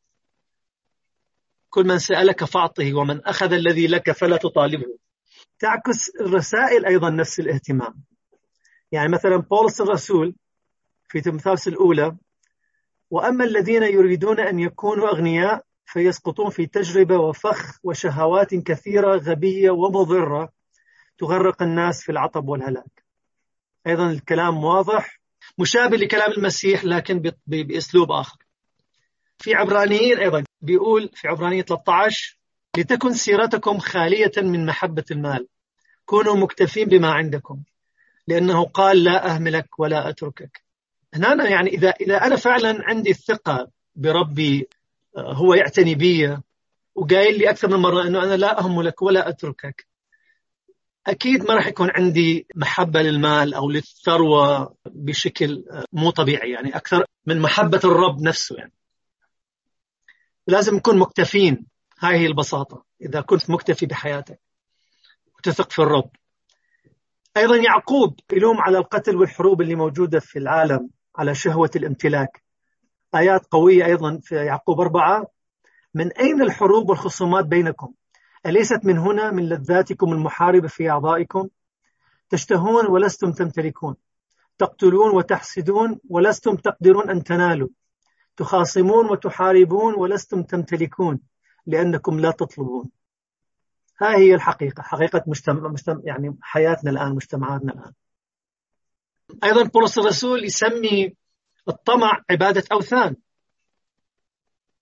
كل 1.70 1.84
من 1.84 1.98
سألك 1.98 2.44
فأعطه 2.44 2.94
ومن 2.94 3.25
أخذ 3.25 3.52
الذي 3.52 3.86
لك 3.86 4.12
فلا 4.12 4.36
تطالبه. 4.36 4.98
تعكس 5.58 6.10
الرسائل 6.20 6.86
أيضا 6.86 7.10
نفس 7.10 7.40
الاهتمام. 7.40 8.04
يعني 8.92 9.08
مثلا 9.08 9.36
بولس 9.36 9.80
الرسول 9.80 10.34
في 11.08 11.20
تمثالس 11.20 11.68
الأولى 11.68 12.16
وأما 13.10 13.44
الذين 13.44 13.82
يريدون 13.82 14.40
أن 14.40 14.58
يكونوا 14.58 15.08
أغنياء 15.08 15.65
فيسقطون 15.87 16.50
في 16.50 16.66
تجربة 16.66 17.16
وفخ 17.16 17.78
وشهوات 17.83 18.55
كثيرة 18.55 19.16
غبية 19.16 19.71
ومضرة 19.71 20.52
تغرق 21.19 21.62
الناس 21.62 22.02
في 22.02 22.12
العطب 22.12 22.49
والهلاك. 22.49 23.05
أيضا 23.87 24.11
الكلام 24.11 24.64
واضح 24.64 25.21
مشابه 25.59 25.97
لكلام 25.97 26.33
المسيح 26.33 26.85
لكن 26.85 27.33
بأسلوب 27.47 28.12
آخر. 28.12 28.47
في 29.38 29.55
عبرانيين 29.55 30.19
أيضا 30.19 30.45
بيقول 30.61 31.11
في 31.14 31.28
عبرانية 31.28 31.62
13 31.62 32.38
لتكن 32.76 33.12
سيرتكم 33.12 33.78
خالية 33.78 34.33
من 34.37 34.66
محبة 34.66 35.05
المال 35.11 35.49
كونوا 36.05 36.37
مكتفين 36.37 36.88
بما 36.88 37.12
عندكم 37.12 37.62
لأنه 38.28 38.64
قال 38.64 39.05
لا 39.05 39.35
أهملك 39.35 39.78
ولا 39.78 40.09
أتركك 40.09 40.62
هنا 41.14 41.49
يعني 41.49 41.71
إذا 41.71 41.90
إذا 41.90 42.16
أنا 42.16 42.37
فعلا 42.37 42.78
عندي 42.83 43.11
الثقة 43.11 43.71
بربي 43.95 44.69
هو 45.16 45.54
يعتني 45.54 45.94
بي. 45.94 46.38
وقايل 46.94 47.38
لي 47.38 47.50
أكثر 47.50 47.68
من 47.68 47.76
مرة 47.76 48.02
أنه 48.02 48.23
أنا 48.23 48.37
لا 48.37 48.61
أهملك 48.61 49.02
ولا 49.02 49.28
أتركك. 49.28 49.87
أكيد 51.06 51.44
ما 51.44 51.54
راح 51.54 51.66
يكون 51.66 51.90
عندي 51.90 52.46
محبة 52.54 53.02
للمال 53.02 53.54
أو 53.54 53.70
للثروة 53.70 54.76
بشكل 54.87 55.64
مو 55.92 56.11
طبيعي 56.11 56.50
يعني 56.50 56.76
أكثر 56.76 57.04
من 57.26 57.40
محبة 57.40 57.80
الرب 57.85 58.23
نفسه 58.23 58.56
يعني. 58.56 58.73
لازم 60.46 60.76
نكون 60.76 60.99
مكتفين 60.99 61.66
هاي 62.00 62.16
هي 62.16 62.26
البساطة 62.26 62.85
إذا 63.02 63.20
كنت 63.20 63.50
مكتفي 63.50 63.87
بحياتك 63.87 64.40
وتثق 65.38 65.70
في 65.70 65.78
الرب. 65.78 66.11
أيضا 67.37 67.56
يعقوب 67.56 68.20
يلوم 68.32 68.61
على 68.61 68.78
القتل 68.78 69.16
والحروب 69.16 69.62
اللي 69.62 69.75
موجودة 69.75 70.20
في 70.20 70.38
العالم 70.38 70.90
على 71.16 71.35
شهوة 71.35 71.70
الامتلاك. 71.76 72.46
آيات 73.18 73.46
قوية 73.46 73.85
أيضا 73.85 74.18
في 74.23 74.35
يعقوب 74.35 74.80
أربعة. 74.80 75.26
من 75.94 76.12
أين 76.12 76.42
الحروب 76.42 76.88
والخصومات 76.88 77.44
بينكم؟ 77.44 77.92
أليست 78.46 78.80
من 78.85 78.99
هنا 78.99 79.30
من 79.30 79.49
لذاتكم 79.49 80.12
المحاربة 80.12 80.68
في 80.68 80.90
أعضائكم؟ 80.90 81.49
تشتهون 82.28 82.87
ولستم 82.87 83.32
تمتلكون. 83.32 83.96
تقتلون 84.58 85.16
وتحسدون 85.16 85.99
ولستم 86.08 86.56
تقدرون 86.56 87.11
أن 87.11 87.25
تنالوا. 87.25 87.68
تخاصمون 88.37 89.11
وتحاربون 89.11 89.94
ولستم 89.94 90.42
تمتلكون 90.42 91.20
لأنكم 91.66 92.20
لا 92.20 92.30
تطلبون. 92.30 92.90
هاي 94.00 94.16
هي 94.16 94.35
الحقيقة 94.35 94.82
حقيقة 94.82 95.23
مجتمع, 95.26 95.68
مجتمع 95.68 96.00
يعني 96.04 96.37
حياتنا 96.40 96.90
الآن 96.90 97.14
مجتمعاتنا 97.14 97.73
الآن. 97.73 97.92
أيضا 99.44 99.62
بولس 99.62 99.99
الرسول 99.99 100.44
يسمي 100.44 101.14
الطمع 101.68 102.25
عبادة 102.30 102.64
أوثان. 102.73 103.16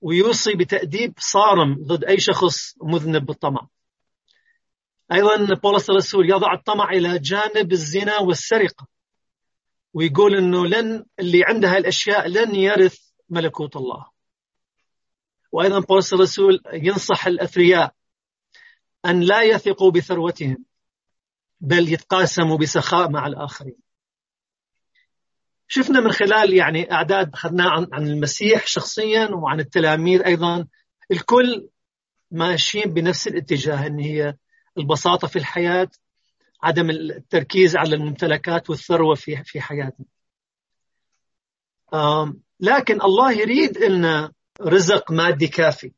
ويوصي 0.00 0.54
بتأديب 0.54 1.14
صارم 1.18 1.74
ضد 1.82 2.04
أي 2.04 2.20
شخص 2.20 2.74
مذنب 2.82 3.26
بالطمع. 3.26 3.68
أيضا 5.12 5.54
بولس 5.54 5.90
الرسول 5.90 6.30
يضع 6.30 6.54
الطمع 6.54 6.90
إلى 6.90 7.18
جانب 7.18 7.72
الزنا 7.72 8.18
والسرقة. 8.18 8.86
ويقول 9.94 10.36
أنه 10.36 10.66
لن 10.66 11.04
اللي 11.18 11.44
عنده 11.44 11.68
هالأشياء 11.68 12.28
لن 12.28 12.54
يرث 12.54 12.98
ملكوت 13.28 13.76
الله. 13.76 14.06
وأيضا 15.52 15.80
بولس 15.80 16.12
الرسول 16.12 16.60
ينصح 16.72 17.26
الأثرياء 17.26 17.94
أن 19.06 19.20
لا 19.20 19.42
يثقوا 19.42 19.90
بثروتهم 19.90 20.64
بل 21.60 21.92
يتقاسموا 21.92 22.58
بسخاء 22.58 23.10
مع 23.10 23.26
الآخرين. 23.26 23.83
شفنا 25.74 26.00
من 26.00 26.12
خلال 26.12 26.54
يعني 26.54 26.92
أعداد 26.92 27.32
اخذناها 27.32 27.70
عن, 27.70 27.86
عن 27.92 28.06
المسيح 28.06 28.66
شخصيا 28.66 29.28
وعن 29.28 29.60
التلاميذ 29.60 30.22
أيضا 30.22 30.66
الكل 31.10 31.68
ماشيين 32.30 32.94
بنفس 32.94 33.28
الاتجاه 33.28 33.86
إن 33.86 33.98
هي 33.98 34.34
البساطة 34.78 35.28
في 35.28 35.36
الحياة 35.36 35.88
عدم 36.62 36.90
التركيز 36.90 37.76
على 37.76 37.96
الممتلكات 37.96 38.70
والثروة 38.70 39.14
في 39.14 39.44
في 39.44 39.60
حياتنا. 39.60 40.06
لكن 42.60 43.02
الله 43.02 43.32
يريد 43.32 43.78
لنا 43.78 44.32
رزق 44.60 45.12
مادي 45.12 45.48
كافي. 45.48 45.92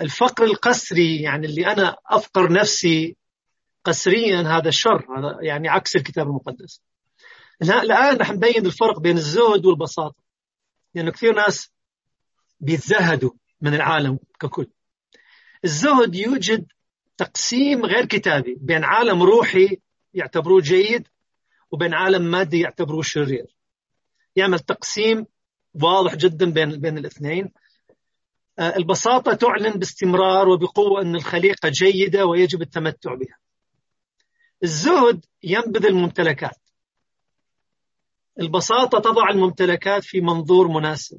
الفقر 0.00 0.44
القسري 0.44 1.22
يعني 1.22 1.46
اللي 1.46 1.66
أنا 1.66 1.96
أفقر 2.06 2.52
نفسي 2.52 3.16
قسريا 3.84 4.40
هذا 4.40 4.70
شر 4.70 5.06
هذا 5.18 5.38
يعني 5.42 5.68
عكس 5.68 5.96
الكتاب 5.96 6.26
المقدس. 6.26 6.82
الآن 7.62 8.16
رح 8.16 8.30
نبين 8.30 8.66
الفرق 8.66 9.00
بين 9.00 9.16
الزهد 9.16 9.66
والبساطة. 9.66 10.24
لأنه 10.94 11.06
يعني 11.06 11.10
كثير 11.10 11.34
ناس 11.34 11.70
بيتزهدوا 12.60 13.30
من 13.60 13.74
العالم 13.74 14.18
ككل. 14.40 14.66
الزهد 15.64 16.14
يوجد 16.14 16.66
تقسيم 17.16 17.86
غير 17.86 18.04
كتابي 18.04 18.56
بين 18.60 18.84
عالم 18.84 19.22
روحي 19.22 19.78
يعتبروه 20.14 20.60
جيد 20.60 21.08
وبين 21.70 21.94
عالم 21.94 22.22
مادي 22.22 22.60
يعتبروه 22.60 23.02
شرير. 23.02 23.56
يعمل 24.36 24.58
تقسيم 24.58 25.26
واضح 25.74 26.14
جدا 26.14 26.50
بين 26.50 26.80
بين 26.80 26.98
الاثنين. 26.98 27.52
آه، 28.58 28.76
البساطة 28.76 29.34
تعلن 29.34 29.72
باستمرار 29.72 30.48
وبقوة 30.48 31.02
أن 31.02 31.14
الخليقة 31.14 31.68
جيدة 31.68 32.26
ويجب 32.26 32.62
التمتع 32.62 33.14
بها. 33.14 33.38
الزهد 34.62 35.24
ينبذ 35.42 35.86
الممتلكات. 35.86 36.63
البساطة 38.40 38.98
تضع 38.98 39.30
الممتلكات 39.30 40.04
في 40.04 40.20
منظور 40.20 40.68
مناسب. 40.68 41.18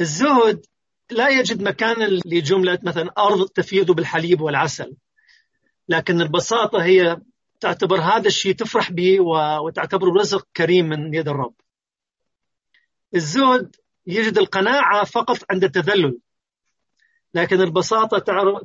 الزهد 0.00 0.66
لا 1.10 1.28
يجد 1.28 1.62
مكان 1.62 2.20
لجملة 2.26 2.78
مثلا 2.82 3.12
أرض 3.18 3.48
تفيض 3.48 3.90
بالحليب 3.90 4.40
والعسل 4.40 4.96
لكن 5.88 6.20
البساطة 6.20 6.84
هي 6.84 7.20
تعتبر 7.60 8.00
هذا 8.00 8.28
الشيء 8.28 8.54
تفرح 8.54 8.92
به 8.92 9.20
وتعتبره 9.64 10.12
رزق 10.20 10.46
كريم 10.56 10.88
من 10.88 11.14
يد 11.14 11.28
الرب. 11.28 11.54
الزهد 13.14 13.76
يجد 14.06 14.38
القناعة 14.38 15.04
فقط 15.04 15.38
عند 15.50 15.64
التذلل 15.64 16.18
لكن 17.34 17.60
البساطة 17.60 18.18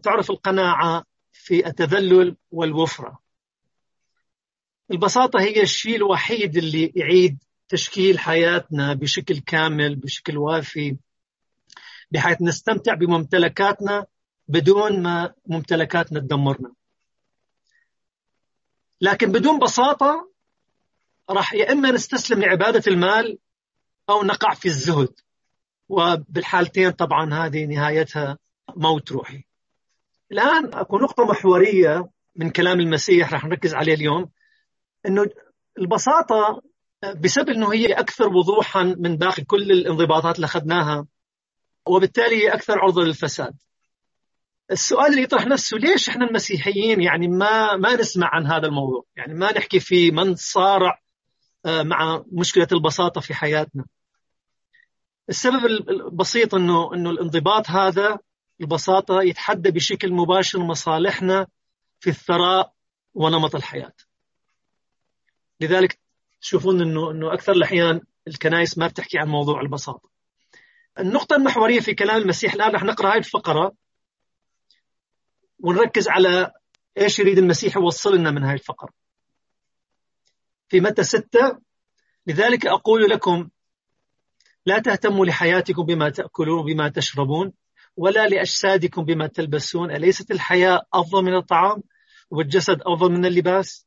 تعرف 0.04 0.32
القناعة 0.32 1.04
في 1.32 1.68
التذلل 1.68 2.36
والوفرة. 2.52 3.20
البساطة 4.92 5.40
هي 5.40 5.62
الشيء 5.62 5.96
الوحيد 5.96 6.58
اللي 6.58 6.94
يعيد 6.96 7.38
تشكيل 7.70 8.20
حياتنا 8.20 8.94
بشكل 8.94 9.40
كامل 9.40 9.96
بشكل 9.96 10.38
وافي 10.38 10.98
بحيث 12.12 12.42
نستمتع 12.42 12.94
بممتلكاتنا 12.94 14.06
بدون 14.48 15.02
ما 15.02 15.34
ممتلكاتنا 15.46 16.20
تدمرنا. 16.20 16.72
لكن 19.02 19.32
بدون 19.32 19.60
بساطة 19.60 20.32
راح 21.30 21.54
يا 21.54 21.72
إما 21.72 21.92
نستسلم 21.92 22.42
لعبادة 22.42 22.84
المال 22.88 23.38
أو 24.10 24.24
نقع 24.24 24.54
في 24.54 24.66
الزهد. 24.66 25.20
وبالحالتين 25.90 26.92
طبعا 26.92 27.34
هذه 27.34 27.66
نهايتها 27.66 28.38
موت 28.76 29.12
روحي. 29.12 29.44
الآن 30.32 30.74
أكو 30.74 30.98
نقطة 30.98 31.26
محورية 31.26 32.10
من 32.36 32.50
كلام 32.50 32.80
المسيح 32.80 33.34
راح 33.34 33.46
نركز 33.46 33.74
عليه 33.74 33.94
اليوم. 33.94 34.30
أنه 35.08 35.26
البساطة 35.80 36.62
بسبب 37.16 37.50
أنه 37.50 37.74
هي 37.74 37.94
أكثر 37.94 38.28
وضوحا 38.28 38.84
من 38.84 39.18
باقي 39.18 39.44
كل 39.44 39.72
الانضباطات 39.72 40.36
اللي 40.36 40.46
أخذناها 40.46 41.06
وبالتالي 41.88 42.36
هي 42.36 42.54
أكثر 42.54 42.80
عرضة 42.80 43.04
للفساد. 43.04 43.56
السؤال 44.72 45.12
اللي 45.12 45.22
يطرح 45.22 45.46
نفسه 45.48 45.78
ليش 45.78 46.10
إحنا 46.10 46.26
المسيحيين 46.26 47.02
يعني 47.02 47.28
ما 47.28 47.76
ما 47.76 47.96
نسمع 47.96 48.30
عن 48.34 48.46
هذا 48.46 48.68
الموضوع؟ 48.68 49.04
يعني 49.16 49.34
ما 49.34 49.52
نحكي 49.52 49.80
فيه 49.80 50.12
ما 50.12 50.24
نصارع 50.24 51.02
آه، 51.66 51.84
مع 51.84 52.24
مشكلة 52.32 52.68
البساطة 52.72 53.22
في 53.22 53.34
حياتنا. 53.34 53.86
السبب 55.30 55.66
البسيط 55.66 56.56
إنه 56.56 56.94
إنه 56.94 57.10
الانضباط 57.10 57.70
هذا 57.70 58.20
البساطة 58.62 59.22
يتحدى 59.22 59.72
بشكل 59.72 60.14
مباشر 60.14 60.60
مصالحنا 60.60 61.48
في 62.00 62.10
الثراء 62.10 62.74
ونمط 63.14 63.56
الحياة. 63.56 63.94
لذلك 65.62 66.00
تشوفون 66.42 66.82
إنه 66.82 67.12
إنه 67.12 67.34
أكثر 67.34 67.52
الأحيان 67.52 68.02
الكنائس 68.28 68.78
ما 68.78 68.88
بتحكي 68.88 69.18
عن 69.18 69.28
موضوع 69.28 69.62
البساطة 69.62 70.10
النقطة 71.00 71.36
المحورية 71.36 71.80
في 71.80 71.94
كلام 71.94 72.22
المسيح 72.22 72.54
الآن 72.54 72.72
رح 72.72 72.84
نقرأ 72.84 73.12
هاي 73.12 73.18
الفقرة 73.18 73.74
ونركز 75.60 76.08
على 76.08 76.52
إيش 76.98 77.20
يريد 77.20 77.38
المسيح 77.38 77.78
يوصل 77.78 78.16
لنا 78.16 78.32
من 78.32 78.44
هاي 78.44 78.54
الفقرة. 78.54 78.90
في 80.70 80.80
متى 80.80 81.04
ستة 81.04 81.60
لذلك 82.28 82.66
أقول 82.66 83.10
لكم 83.10 83.50
لا 84.66 84.80
تهتموا 84.80 85.26
لحياتكم 85.26 85.84
بما 85.84 86.10
تأكلون 86.10 86.60
وبما 86.60 86.90
تشربون 86.90 87.54
ولا 87.98 88.28
لأجسادكم 88.28 89.06
بما 89.06 89.28
تلبسون. 89.28 89.92
أليست 89.92 90.32
الحياة 90.32 90.82
أفضل 90.94 91.24
من 91.24 91.36
الطعام 91.36 91.84
والجسد 92.30 92.82
أفضل 92.82 93.12
من 93.12 93.26
اللباس؟ 93.26 93.87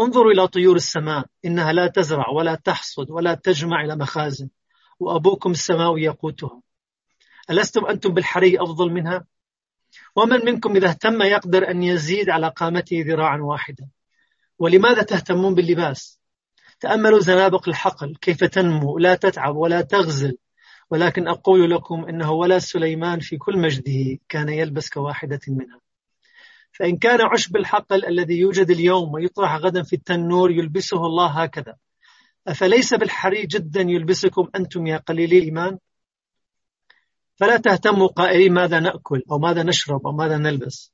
انظروا 0.00 0.32
إلى 0.32 0.48
طيور 0.48 0.76
السماء 0.76 1.26
إنها 1.44 1.72
لا 1.72 1.86
تزرع 1.86 2.28
ولا 2.28 2.54
تحصد 2.54 3.10
ولا 3.10 3.34
تجمع 3.34 3.84
إلى 3.84 3.96
مخازن 3.96 4.48
وأبوكم 5.00 5.50
السماوي 5.50 6.02
يقوتها 6.02 6.62
ألستم 7.50 7.86
أنتم 7.86 8.14
بالحري 8.14 8.60
أفضل 8.60 8.90
منها؟ 8.90 9.24
ومن 10.16 10.44
منكم 10.44 10.76
إذا 10.76 10.88
اهتم 10.88 11.22
يقدر 11.22 11.70
أن 11.70 11.82
يزيد 11.82 12.30
على 12.30 12.48
قامته 12.48 13.04
ذراعا 13.06 13.38
واحدا. 13.38 13.88
ولماذا 14.58 15.02
تهتمون 15.02 15.54
باللباس؟ 15.54 16.20
تأملوا 16.80 17.20
زنابق 17.20 17.68
الحقل 17.68 18.16
كيف 18.20 18.44
تنمو؟ 18.44 18.98
لا 18.98 19.14
تتعب 19.14 19.56
ولا 19.56 19.80
تغزل. 19.80 20.38
ولكن 20.90 21.28
أقول 21.28 21.70
لكم 21.70 22.04
إنه 22.04 22.32
ولا 22.32 22.58
سليمان 22.58 23.20
في 23.20 23.36
كل 23.36 23.58
مجده 23.58 24.18
كان 24.28 24.48
يلبس 24.48 24.90
كواحدة 24.90 25.40
منها. 25.48 25.80
فإن 26.74 26.96
كان 26.96 27.18
عشب 27.20 27.56
الحقل 27.56 28.06
الذي 28.06 28.38
يوجد 28.38 28.70
اليوم 28.70 29.14
ويطرح 29.14 29.56
غدا 29.56 29.82
في 29.82 29.96
التنور 29.96 30.50
يلبسه 30.50 31.06
الله 31.06 31.42
هكذا. 31.42 31.76
أفليس 32.46 32.94
بالحري 32.94 33.46
جدا 33.46 33.80
يلبسكم 33.80 34.48
أنتم 34.56 34.86
يا 34.86 34.96
قليلي 34.96 35.38
الإيمان؟ 35.38 35.78
فلا 37.36 37.56
تهتموا 37.56 38.06
قائلين 38.06 38.52
ماذا 38.52 38.80
نأكل 38.80 39.22
أو 39.30 39.38
ماذا 39.38 39.62
نشرب 39.62 40.06
أو 40.06 40.12
ماذا 40.12 40.36
نلبس. 40.38 40.92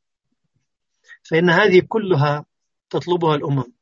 فإن 1.22 1.50
هذه 1.50 1.82
كلها 1.88 2.44
تطلبها 2.90 3.36
الأمم 3.36 3.72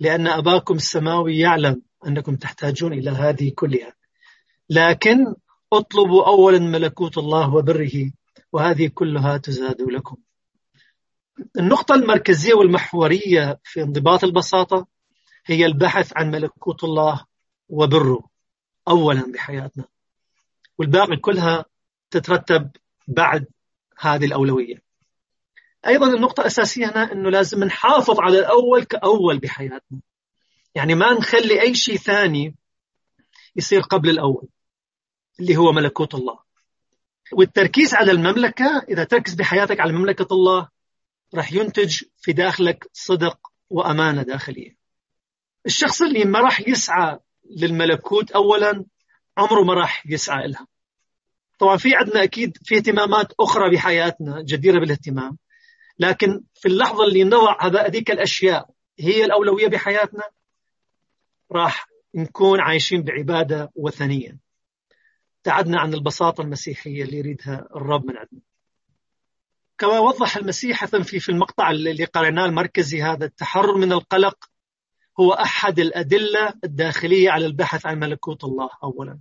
لأن 0.00 0.26
أباكم 0.26 0.74
السماوي 0.74 1.38
يعلم 1.38 1.82
أنكم 2.06 2.36
تحتاجون 2.36 2.92
إلى 2.92 3.10
هذه 3.10 3.52
كلها. 3.54 3.92
لكن 4.70 5.34
أطلبوا 5.72 6.26
أولا 6.26 6.58
ملكوت 6.58 7.18
الله 7.18 7.54
وبره 7.54 8.12
وهذه 8.52 8.90
كلها 8.94 9.36
تزاد 9.36 9.82
لكم. 9.82 10.16
النقطة 11.58 11.94
المركزية 11.94 12.54
والمحورية 12.54 13.60
في 13.64 13.82
انضباط 13.82 14.24
البساطة 14.24 14.86
هي 15.46 15.66
البحث 15.66 16.12
عن 16.16 16.30
ملكوت 16.30 16.84
الله 16.84 17.24
وبره 17.68 18.28
أولا 18.88 19.32
بحياتنا. 19.32 19.84
والباقي 20.78 21.16
كلها 21.16 21.64
تترتب 22.10 22.70
بعد 23.08 23.46
هذه 23.98 24.24
الأولوية. 24.24 24.82
أيضا 25.86 26.14
النقطة 26.14 26.40
الأساسية 26.40 26.86
هنا 26.86 27.12
أنه 27.12 27.30
لازم 27.30 27.64
نحافظ 27.64 28.20
على 28.20 28.38
الأول 28.38 28.84
كأول 28.84 29.38
بحياتنا. 29.38 30.00
يعني 30.74 30.94
ما 30.94 31.12
نخلي 31.12 31.60
أي 31.60 31.74
شيء 31.74 31.96
ثاني 31.96 32.56
يصير 33.56 33.80
قبل 33.80 34.10
الأول 34.10 34.48
اللي 35.40 35.56
هو 35.56 35.72
ملكوت 35.72 36.14
الله. 36.14 36.38
والتركيز 37.32 37.94
على 37.94 38.12
المملكة 38.12 38.84
إذا 38.88 39.04
تركز 39.04 39.34
بحياتك 39.34 39.80
على 39.80 39.92
مملكة 39.92 40.26
الله 40.32 40.68
راح 41.34 41.52
ينتج 41.52 42.02
في 42.18 42.32
داخلك 42.32 42.88
صدق 42.92 43.38
وأمانة 43.70 44.22
داخلية. 44.22 44.76
الشخص 45.66 46.02
اللي 46.02 46.24
ما 46.24 46.40
راح 46.40 46.68
يسعى 46.68 47.18
للملكوت 47.50 48.30
أولا 48.30 48.84
عمره 49.36 49.62
ما 49.62 49.74
راح 49.74 50.06
يسعى 50.06 50.48
لها 50.48 50.66
طبعا 51.58 51.76
في 51.76 51.94
عندنا 51.94 52.22
أكيد 52.22 52.58
في 52.62 52.76
اهتمامات 52.76 53.32
أخرى 53.40 53.70
بحياتنا 53.70 54.42
جديرة 54.42 54.78
بالاهتمام 54.80 55.38
لكن 55.98 56.42
في 56.54 56.68
اللحظة 56.68 57.04
اللي 57.04 57.24
نضع 57.24 57.56
هذيك 57.86 58.10
الأشياء 58.10 58.70
هي 58.98 59.24
الأولوية 59.24 59.68
بحياتنا 59.68 60.22
راح 61.52 61.88
نكون 62.14 62.60
عايشين 62.60 63.02
بعبادة 63.02 63.72
وثنية. 63.74 64.38
ابتعدنا 65.36 65.80
عن 65.80 65.94
البساطة 65.94 66.42
المسيحية 66.42 67.02
اللي 67.02 67.16
يريدها 67.16 67.68
الرب 67.76 68.06
من 68.06 68.16
عندنا. 68.16 68.40
كما 69.78 69.98
وضح 69.98 70.36
المسيح 70.36 70.84
في 70.84 71.20
في 71.20 71.28
المقطع 71.28 71.70
اللي 71.70 72.04
قرأناه 72.04 72.44
المركزي 72.44 73.02
هذا 73.02 73.24
التحرر 73.24 73.76
من 73.76 73.92
القلق 73.92 74.44
هو 75.20 75.32
أحد 75.32 75.78
الأدلة 75.78 76.54
الداخلية 76.64 77.30
على 77.30 77.46
البحث 77.46 77.86
عن 77.86 77.98
ملكوت 77.98 78.44
الله 78.44 78.70
أولا. 78.84 79.18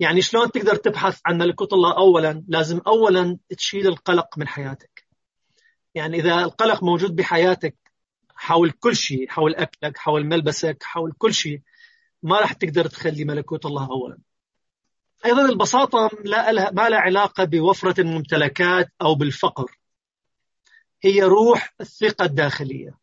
يعني 0.00 0.22
شلون 0.22 0.50
تقدر 0.50 0.76
تبحث 0.76 1.20
عن 1.26 1.38
ملكوت 1.38 1.72
الله 1.72 1.96
أولا؟ 1.96 2.44
لازم 2.48 2.80
أولا 2.86 3.38
تشيل 3.48 3.86
القلق 3.86 4.38
من 4.38 4.48
حياتك. 4.48 5.06
يعني 5.94 6.20
إذا 6.20 6.34
القلق 6.34 6.84
موجود 6.84 7.16
بحياتك 7.16 7.76
حول 8.34 8.70
كل 8.70 8.96
شيء 8.96 9.28
حول 9.28 9.54
أكلك 9.54 9.98
حول 9.98 10.26
ملبسك 10.26 10.82
حول 10.82 11.12
كل 11.18 11.34
شيء 11.34 11.60
ما 12.22 12.40
راح 12.40 12.52
تقدر 12.52 12.86
تخلي 12.86 13.24
ملكوت 13.24 13.66
الله 13.66 13.88
أولا. 13.90 14.18
أيضا 15.26 15.44
البساطة 15.44 16.10
لا 16.24 16.72
ما 16.72 16.88
لها 16.88 16.98
علاقة 16.98 17.44
بوفرة 17.44 18.00
الممتلكات 18.00 18.88
أو 19.02 19.14
بالفقر. 19.14 19.78
هي 21.02 21.22
روح 21.22 21.74
الثقة 21.80 22.24
الداخلية. 22.24 22.98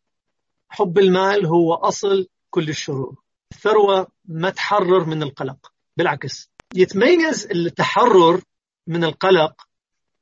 حب 0.68 0.98
المال 0.98 1.46
هو 1.46 1.74
أصل 1.74 2.28
كل 2.50 2.68
الشرور. 2.68 3.22
الثروة 3.52 4.06
ما 4.24 4.50
تحرر 4.50 5.04
من 5.04 5.22
القلق. 5.22 5.72
بالعكس 5.96 6.50
يتميز 6.74 7.46
التحرر 7.50 8.40
من 8.86 9.04
القلق 9.04 9.68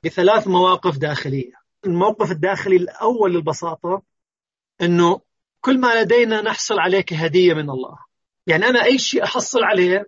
بثلاث 0.04 0.48
مواقف 0.48 0.98
داخلية. 0.98 1.52
الموقف 1.86 2.30
الداخلي 2.30 2.76
الأول 2.76 3.34
للبساطة 3.34 4.02
أنه 4.80 5.20
كل 5.60 5.80
ما 5.80 6.02
لدينا 6.02 6.42
نحصل 6.42 6.78
عليه 6.78 7.00
كهدية 7.00 7.54
من 7.54 7.70
الله. 7.70 7.98
يعني 8.46 8.66
أنا 8.66 8.84
أي 8.84 8.98
شيء 8.98 9.24
أحصل 9.24 9.64
عليه 9.64 10.06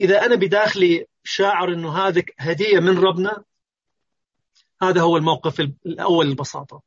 إذا 0.00 0.26
أنا 0.26 0.34
بداخلي 0.34 1.06
شاعر 1.24 1.72
أنه 1.72 1.98
هذا 1.98 2.22
هدية 2.38 2.80
من 2.80 2.98
ربنا 2.98 3.44
هذا 4.82 5.00
هو 5.00 5.16
الموقف 5.16 5.60
الأول 5.60 6.26
للبساطة 6.26 6.82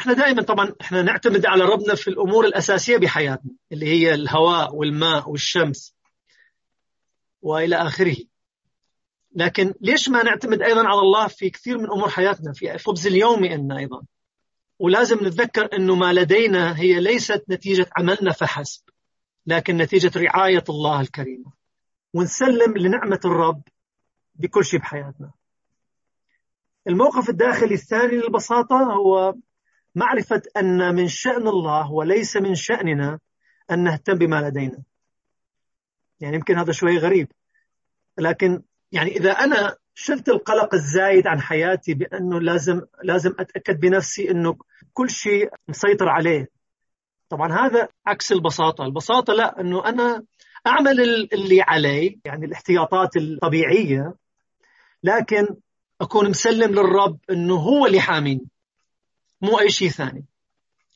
إحنا 0.00 0.12
دائما 0.12 0.42
طبعا 0.42 0.74
إحنا 0.80 1.02
نعتمد 1.02 1.46
على 1.46 1.64
ربنا 1.64 1.94
في 1.94 2.08
الأمور 2.08 2.46
الأساسية 2.46 2.96
بحياتنا 2.96 3.50
اللي 3.72 3.86
هي 3.86 4.14
الهواء 4.14 4.74
والماء 4.74 5.30
والشمس 5.30 5.94
وإلى 7.42 7.76
آخره. 7.76 8.16
لكن 9.34 9.74
ليش 9.80 10.08
ما 10.08 10.22
نعتمد 10.22 10.62
أيضا 10.62 10.88
على 10.88 11.00
الله 11.00 11.26
في 11.28 11.50
كثير 11.50 11.78
من 11.78 11.90
أمور 11.90 12.08
حياتنا 12.08 12.52
في 12.52 12.74
الخبز 12.74 13.06
اليومي 13.06 13.48
عندنا 13.48 13.78
أيضا؟ 13.78 14.02
ولازم 14.78 15.16
نتذكر 15.16 15.76
إنه 15.76 15.94
ما 15.94 16.12
لدينا 16.12 16.78
هي 16.80 17.00
ليست 17.00 17.44
نتيجة 17.48 17.90
عملنا 17.96 18.32
فحسب 18.32 18.82
لكن 19.46 19.76
نتيجة 19.76 20.18
رعاية 20.18 20.64
الله 20.68 21.00
الكريمة. 21.00 21.57
ونسلم 22.18 22.76
لنعمة 22.76 23.20
الرب 23.24 23.62
بكل 24.34 24.64
شيء 24.64 24.80
بحياتنا. 24.80 25.30
الموقف 26.88 27.28
الداخلي 27.28 27.74
الثاني 27.74 28.16
للبساطة 28.16 28.76
هو 28.76 29.34
معرفة 29.94 30.42
أن 30.56 30.94
من 30.94 31.08
شأن 31.08 31.48
الله 31.48 31.92
وليس 31.92 32.36
من 32.36 32.54
شأننا 32.54 33.18
أن 33.70 33.84
نهتم 33.84 34.14
بما 34.14 34.48
لدينا. 34.48 34.82
يعني 36.20 36.36
يمكن 36.36 36.58
هذا 36.58 36.72
شوي 36.72 36.98
غريب 36.98 37.28
لكن 38.18 38.62
يعني 38.92 39.10
إذا 39.10 39.30
أنا 39.30 39.76
شلت 39.94 40.28
القلق 40.28 40.74
الزايد 40.74 41.26
عن 41.26 41.40
حياتي 41.40 41.94
بأنه 41.94 42.40
لازم 42.40 42.80
لازم 43.04 43.34
أتأكد 43.38 43.80
بنفسي 43.80 44.30
أنه 44.30 44.56
كل 44.92 45.10
شيء 45.10 45.50
مسيطر 45.68 46.08
عليه. 46.08 46.48
طبعا 47.28 47.52
هذا 47.52 47.88
عكس 48.06 48.32
البساطة. 48.32 48.84
البساطة 48.84 49.32
لا 49.32 49.60
أنه 49.60 49.84
أنا 49.84 50.24
أعمل 50.66 51.00
اللي 51.32 51.62
علي 51.62 52.20
يعني 52.24 52.46
الاحتياطات 52.46 53.16
الطبيعية 53.16 54.14
لكن 55.02 55.46
أكون 56.00 56.30
مسلم 56.30 56.70
للرب 56.70 57.18
إنه 57.30 57.54
هو 57.54 57.86
اللي 57.86 58.00
حاميني 58.00 58.46
مو 59.40 59.60
أي 59.60 59.70
شيء 59.70 59.88
ثاني. 59.88 60.24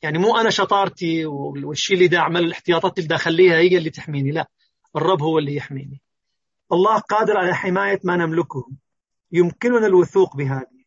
يعني 0.03 0.19
مو 0.19 0.37
أنا 0.37 0.51
شطارتي 0.51 1.27
والشيء 1.27 1.97
اللي 1.97 2.09
دا 2.09 2.19
أعمل 2.19 2.45
الاحتياطات 2.45 2.99
اللي 2.99 3.09
دا 3.09 3.17
أخليها 3.17 3.57
هي 3.57 3.79
اللي 3.79 3.91
تحميني 3.91 4.31
لا. 4.31 4.49
الرب 4.97 5.23
هو 5.23 5.39
اللي 5.39 5.55
يحميني. 5.55 6.01
الله 6.73 6.99
قادر 6.99 7.37
على 7.37 7.55
حماية 7.55 8.01
ما 8.05 8.17
نملكه. 8.17 8.69
يمكننا 9.33 9.87
الوثوق 9.87 10.37
بهذه. 10.37 10.83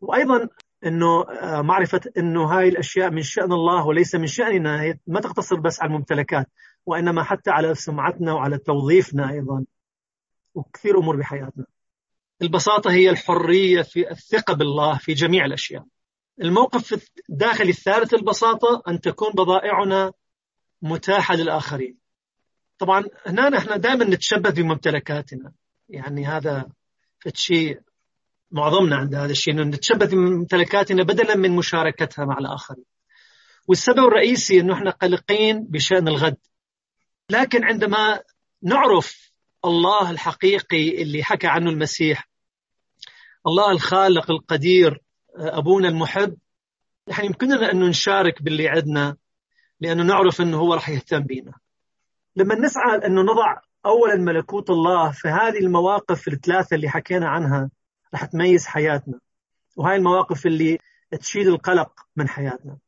وأيضا 0.00 0.48
إنه 0.86 1.22
آه، 1.22 1.62
معرفة 1.62 2.00
إنه 2.18 2.44
هاي 2.44 2.68
الأشياء 2.68 3.10
من 3.10 3.22
شأن 3.22 3.52
الله 3.52 3.86
وليس 3.86 4.14
من 4.14 4.26
شأننا 4.26 4.82
هي 4.82 4.98
ما 5.06 5.20
تقتصر 5.20 5.60
بس 5.60 5.80
على 5.80 5.88
الممتلكات 5.88 6.46
وإنما 6.86 7.22
حتى 7.22 7.50
على 7.50 7.74
سمعتنا 7.74 8.32
وعلى 8.32 8.58
توظيفنا 8.58 9.30
أيضا 9.30 9.64
وكثير 10.54 10.98
أمور 10.98 11.16
بحياتنا. 11.16 11.64
البساطة 12.42 12.90
هي 12.90 13.10
الحرية 13.10 13.82
في 13.82 14.10
الثقة 14.10 14.54
بالله 14.54 14.98
في 14.98 15.12
جميع 15.12 15.44
الأشياء. 15.44 15.84
الموقف 16.42 17.10
الداخلي 17.30 17.70
الثالث 17.70 18.14
البساطة 18.14 18.82
أن 18.88 19.00
تكون 19.00 19.32
بضائعنا 19.32 20.12
متاحة 20.82 21.34
للآخرين. 21.34 21.96
طبعا 22.78 23.04
هنا 23.26 23.48
نحن 23.48 23.80
دائما 23.80 24.04
نتشبث 24.04 24.52
بممتلكاتنا 24.52 25.52
يعني 25.88 26.26
هذا 26.26 26.66
شيء 27.34 27.80
معظمنا 28.52 28.96
عند 28.96 29.14
هذا 29.14 29.32
الشيء 29.32 29.54
إنه 29.54 29.62
نتشبث 29.62 30.10
بممتلكاتنا 30.10 31.02
بدلا 31.02 31.36
من 31.36 31.50
مشاركتها 31.56 32.24
مع 32.24 32.38
الآخرين. 32.38 32.84
والسبب 33.68 33.98
الرئيسي 33.98 34.60
إنه 34.60 34.74
إحنا 34.74 34.90
قلقين 34.90 35.64
بشأن 35.64 36.08
الغد. 36.08 36.36
لكن 37.30 37.64
عندما 37.64 38.20
نعرف 38.62 39.32
الله 39.64 40.10
الحقيقي 40.10 41.02
اللي 41.02 41.22
حكى 41.22 41.46
عنه 41.46 41.70
المسيح 41.70 42.28
الله 43.46 43.70
الخالق 43.70 44.30
القدير 44.30 45.00
أبونا 45.36 45.88
المحب 45.88 46.36
نحن 47.08 47.24
يمكننا 47.24 47.72
انه 47.72 47.86
نشارك 47.86 48.42
باللي 48.42 48.68
عندنا 48.68 49.16
لأنه 49.80 50.02
نعرف 50.02 50.40
إنه 50.40 50.56
هو 50.56 50.74
راح 50.74 50.88
يهتم 50.88 51.20
بينا. 51.20 51.52
لما 52.36 52.54
نسعى 52.54 53.06
إنه 53.06 53.22
نضع 53.22 53.56
اولا 53.86 54.16
ملكوت 54.16 54.70
الله 54.70 55.10
في 55.10 55.28
هذه 55.28 55.58
المواقف 55.58 56.28
الثلاثة 56.28 56.74
اللي 56.74 56.88
حكينا 56.88 57.28
عنها 57.28 57.70
رح 58.14 58.24
تميز 58.24 58.66
حياتنا. 58.66 59.20
وهاي 59.76 59.96
المواقف 59.96 60.46
اللي 60.46 60.78
تشيل 61.20 61.48
القلق 61.48 62.06
من 62.16 62.28
حياتنا. 62.28 62.78